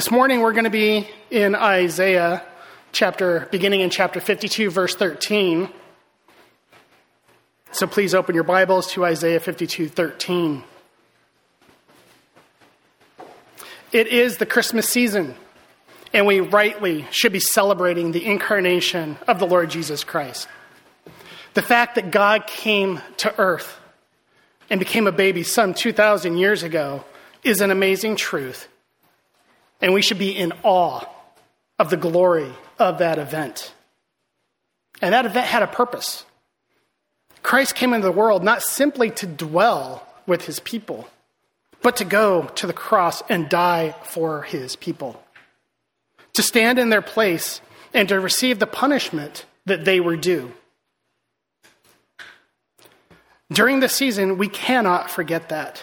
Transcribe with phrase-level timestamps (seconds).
[0.00, 2.42] This morning we're going to be in Isaiah
[2.90, 5.68] chapter beginning in chapter 52 verse 13.
[7.72, 10.62] So please open your Bibles to Isaiah 52:13.
[13.92, 15.34] It is the Christmas season,
[16.14, 20.48] and we rightly should be celebrating the incarnation of the Lord Jesus Christ.
[21.52, 23.78] The fact that God came to earth
[24.70, 27.04] and became a baby some 2,000 years ago
[27.44, 28.66] is an amazing truth.
[29.80, 31.04] And we should be in awe
[31.78, 33.72] of the glory of that event.
[35.00, 36.24] And that event had a purpose.
[37.42, 41.08] Christ came into the world not simply to dwell with his people,
[41.82, 45.22] but to go to the cross and die for his people,
[46.34, 47.62] to stand in their place
[47.94, 50.52] and to receive the punishment that they were due.
[53.50, 55.82] During the season, we cannot forget that.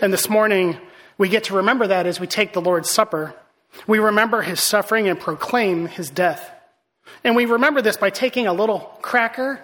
[0.00, 0.76] And this morning,
[1.20, 3.34] we get to remember that as we take the Lord's Supper.
[3.86, 6.50] We remember his suffering and proclaim his death.
[7.22, 9.60] And we remember this by taking a little cracker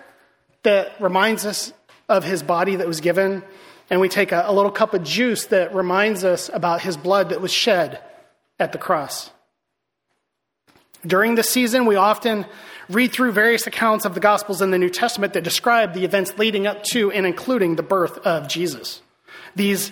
[0.65, 1.73] that reminds us
[2.11, 3.43] of his body that was given,
[3.89, 7.31] and we take a, a little cup of juice that reminds us about his blood
[7.31, 8.03] that was shed
[8.61, 9.31] at the cross.
[11.07, 12.45] During this season, we often
[12.91, 16.37] read through various accounts of the Gospels in the New Testament that describe the events
[16.37, 19.01] leading up to and including the birth of Jesus.
[19.55, 19.91] These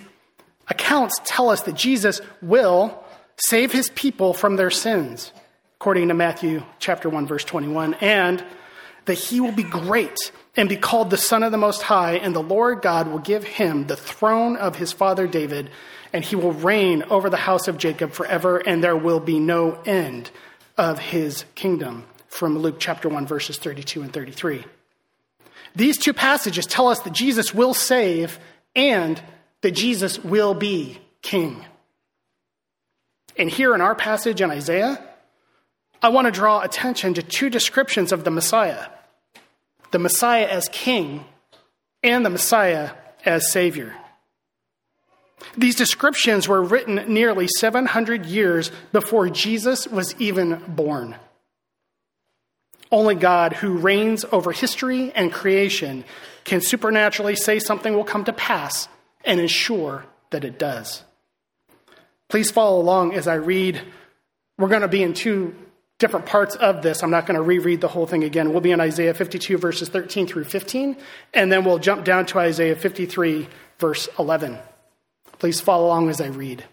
[0.69, 3.05] accounts tell us that Jesus will
[3.37, 5.33] save his people from their sins,
[5.77, 8.45] according to Matthew chapter 1 verse 21, and
[9.07, 10.17] that he will be great
[10.57, 13.45] and be called the Son of the Most High, and the Lord God will give
[13.45, 15.71] him the throne of his father David,
[16.13, 19.81] and he will reign over the house of Jacob forever, and there will be no
[19.85, 20.31] end
[20.79, 22.05] of his kingdom.
[22.29, 24.65] From Luke chapter 1, verses 32 and 33.
[25.77, 28.39] These two passages tell us that Jesus will save
[28.75, 29.21] and
[29.65, 31.65] that Jesus will be king.
[33.39, 35.03] And here in our passage in Isaiah,
[36.03, 38.87] I want to draw attention to two descriptions of the Messiah
[39.91, 41.25] the Messiah as king
[42.03, 42.91] and the Messiah
[43.25, 43.95] as savior.
[45.57, 51.15] These descriptions were written nearly 700 years before Jesus was even born.
[52.91, 56.05] Only God, who reigns over history and creation,
[56.45, 58.89] can supernaturally say something will come to pass
[59.25, 61.03] and ensure that it does.
[62.29, 63.81] Please follow along as I read.
[64.59, 65.55] We're going to be in two
[65.99, 67.03] different parts of this.
[67.03, 68.51] I'm not going to reread the whole thing again.
[68.51, 70.97] We'll be in Isaiah 52, verses 13 through 15,
[71.33, 73.49] and then we'll jump down to Isaiah 53,
[73.79, 74.59] verse 11.
[75.39, 76.65] Please follow along as I read.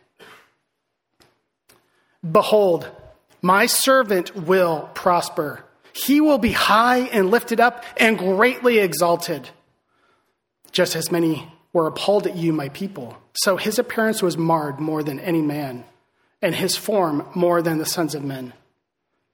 [2.30, 2.90] Behold,
[3.42, 5.64] my servant will prosper.
[5.94, 9.50] He will be high and lifted up and greatly exalted.
[10.72, 15.04] Just as many were appalled at you, my people, so his appearance was marred more
[15.04, 15.86] than any man,
[16.42, 18.54] and his form more than the sons of men.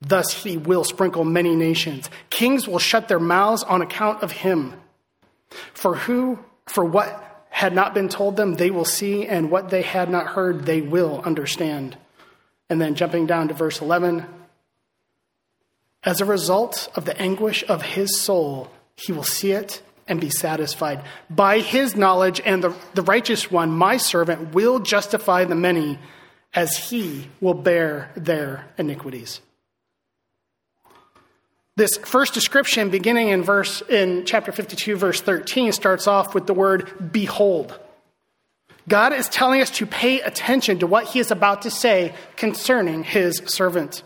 [0.01, 2.09] Thus he will sprinkle many nations.
[2.29, 4.73] Kings will shut their mouths on account of him.
[5.73, 9.81] For who, for what had not been told them, they will see, and what they
[9.81, 11.97] had not heard, they will understand.
[12.69, 14.25] And then jumping down to verse 11.
[16.03, 20.29] As a result of the anguish of his soul, he will see it and be
[20.29, 21.03] satisfied.
[21.29, 25.99] By his knowledge and the, the righteous one, my servant will justify the many
[26.53, 29.41] as he will bear their iniquities.
[31.75, 36.53] This first description, beginning in verse in chapter 52, verse 13, starts off with the
[36.53, 37.79] word behold.
[38.89, 43.03] God is telling us to pay attention to what he is about to say concerning
[43.03, 44.01] his servant.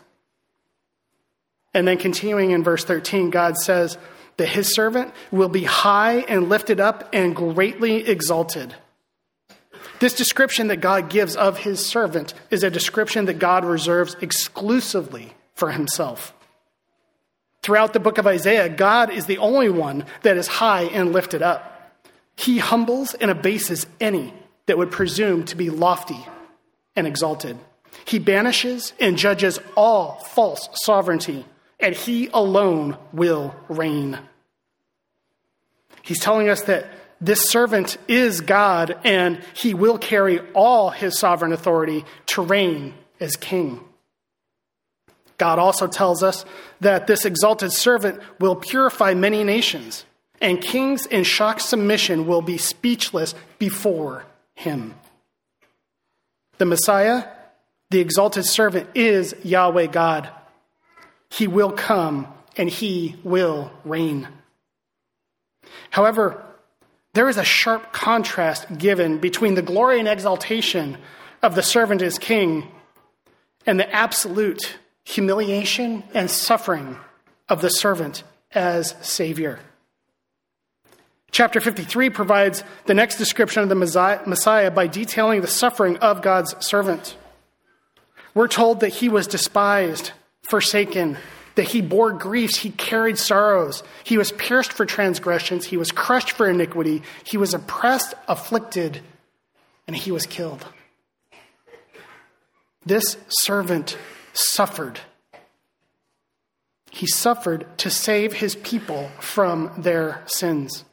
[1.74, 3.98] And then continuing in verse 13, God says
[4.38, 8.76] that his servant will be high and lifted up and greatly exalted.
[10.00, 15.34] This description that God gives of his servant is a description that God reserves exclusively
[15.54, 16.34] for himself.
[17.62, 21.44] Throughout the book of Isaiah, God is the only one that is high and lifted
[21.44, 22.02] up.
[22.36, 24.34] He humbles and abases any
[24.66, 26.26] that would presume to be lofty
[26.96, 27.58] and exalted.
[28.06, 31.46] He banishes and judges all false sovereignty,
[31.82, 34.20] and he alone will reign.
[36.04, 36.88] He's telling us that
[37.20, 43.36] this servant is God, and he will carry all his sovereign authority to reign as
[43.36, 43.80] king.
[45.38, 46.46] God also tells us
[46.82, 50.06] that this exalted servant will purify many nations,
[50.40, 54.26] and kings in shocked submission will be speechless before
[54.56, 54.96] him.
[56.58, 57.26] The Messiah,
[57.92, 60.30] the exalted servant, is Yahweh God.
[61.32, 64.28] He will come and he will reign.
[65.90, 66.44] However,
[67.14, 70.98] there is a sharp contrast given between the glory and exaltation
[71.42, 72.70] of the servant as king
[73.66, 76.98] and the absolute humiliation and suffering
[77.50, 78.24] of the servant
[78.54, 79.60] as Savior.
[81.32, 86.56] Chapter 53 provides the next description of the Messiah by detailing the suffering of God's
[86.66, 87.16] servant.
[88.34, 90.12] We're told that he was despised,
[90.52, 91.18] forsaken,
[91.56, 96.34] that he bore griefs, he carried sorrows, he was pierced for transgressions, he was crushed
[96.34, 99.02] for iniquity, he was oppressed, afflicted,
[99.88, 100.66] and he was killed.
[102.86, 103.98] This servant
[104.34, 105.00] suffered.
[106.92, 110.84] He suffered to save his people from their sins.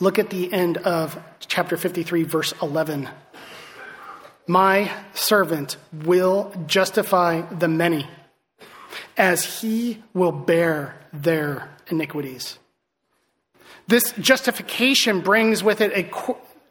[0.00, 3.08] Look at the end of chapter 53, verse 11.
[4.46, 8.06] My servant will justify the many,
[9.16, 12.58] as he will bear their iniquities.
[13.88, 16.10] This justification brings with it a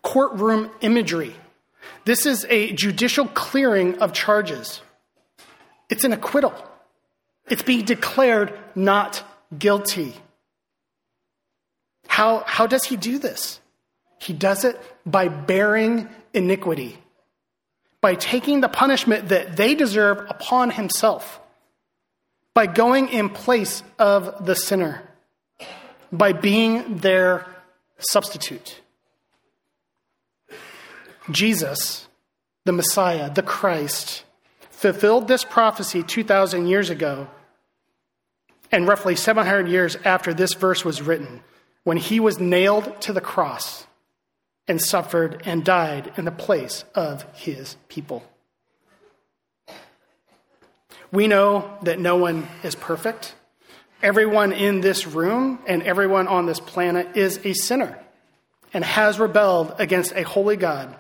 [0.02, 1.36] courtroom imagery.
[2.06, 4.82] This is a judicial clearing of charges.
[5.90, 6.54] It's an acquittal.
[7.48, 9.24] It's being declared not
[9.58, 10.14] guilty.
[12.08, 13.60] How, how does he do this?
[14.20, 16.98] He does it by bearing iniquity,
[18.06, 21.40] by taking the punishment that they deserve upon himself,
[22.54, 25.02] by going in place of the sinner,
[26.12, 27.48] by being their
[27.98, 28.80] substitute.
[31.32, 32.08] Jesus,
[32.64, 34.24] the Messiah, the Christ,
[34.70, 37.28] fulfilled this prophecy 2,000 years ago
[38.72, 41.42] and roughly 700 years after this verse was written
[41.84, 43.88] when he was nailed to the cross
[44.68, 48.24] and suffered and died in the place of his people.
[51.12, 53.36] We know that no one is perfect.
[54.02, 57.98] Everyone in this room and everyone on this planet is a sinner
[58.74, 60.96] and has rebelled against a holy God.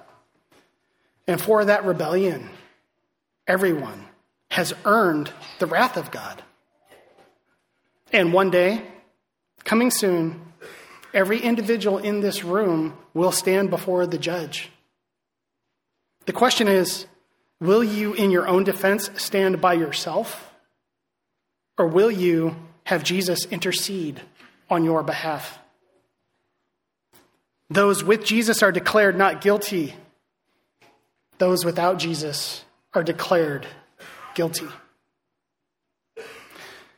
[1.27, 2.49] And for that rebellion,
[3.47, 4.05] everyone
[4.51, 6.41] has earned the wrath of God.
[8.13, 8.81] And one day,
[9.65, 10.44] coming soon,
[11.15, 14.69] Every individual in this room will stand before the judge.
[16.25, 17.07] The question is
[17.61, 20.53] will you, in your own defense, stand by yourself?
[21.77, 24.21] Or will you have Jesus intercede
[24.69, 25.57] on your behalf?
[27.69, 29.95] Those with Jesus are declared not guilty.
[31.37, 33.65] Those without Jesus are declared
[34.35, 34.67] guilty.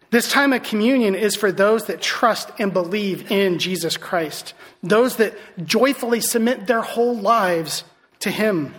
[0.09, 5.18] This time of communion is for those that trust and believe in Jesus Christ, those
[5.18, 7.83] that joyfully submit their whole lives
[8.19, 8.74] to Him,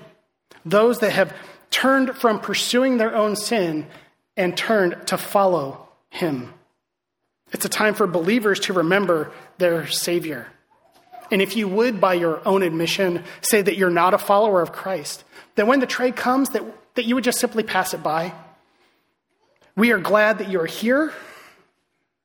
[0.64, 1.34] those that have
[1.70, 3.86] turned from pursuing their own sin
[4.36, 6.54] and turned to follow Him.
[7.52, 10.46] It's a time for believers to remember their Savior.
[11.30, 14.72] And if you would, by your own admission, say that you're not a follower of
[14.72, 15.24] Christ,
[15.56, 16.62] then when the tray comes, that,
[16.94, 18.32] that you would just simply pass it by
[19.78, 21.12] we are glad that you're here,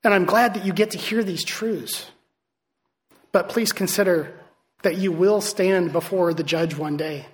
[0.04, 2.08] and I'm glad that you get to hear these truths.
[3.32, 4.34] But please consider
[4.82, 7.28] that you will stand before the judge one day.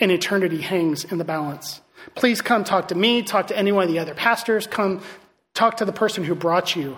[0.00, 1.82] And eternity hangs in the balance.
[2.14, 5.02] Please come talk to me, talk to any one of the other pastors, come
[5.52, 6.96] talk to the person who brought you.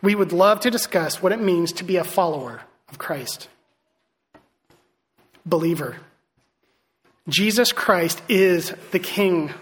[0.00, 3.50] We would love to discuss what it means to be a follower of Christ.
[5.44, 5.98] Believer,
[7.28, 9.52] Jesus Christ is the King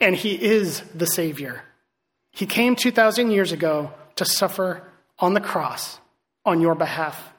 [0.00, 1.62] and he is the Savior.
[2.32, 4.82] He came 2,000 years ago to suffer
[5.18, 5.98] on the cross
[6.44, 7.32] on your behalf.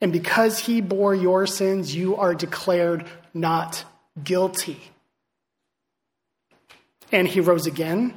[0.00, 3.84] And because he bore your sins, you are declared not
[4.22, 4.80] guilty.
[7.10, 8.14] And he rose again,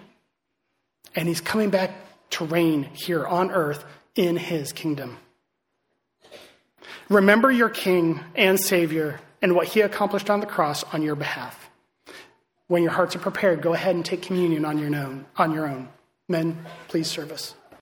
[1.15, 1.91] and he's coming back
[2.31, 5.17] to reign here on earth in his kingdom.
[7.09, 11.69] Remember your King and Savior and what he accomplished on the cross on your behalf.
[12.67, 15.25] When your hearts are prepared, go ahead and take communion on your own.
[15.37, 15.89] On your own.
[16.27, 17.53] Men, please serve us.